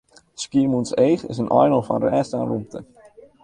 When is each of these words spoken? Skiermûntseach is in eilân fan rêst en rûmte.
Skiermûntseach 0.43 1.23
is 1.31 1.41
in 1.43 1.53
eilân 1.59 1.87
fan 1.87 2.03
rêst 2.11 2.35
en 2.37 2.47
rûmte. 2.49 2.79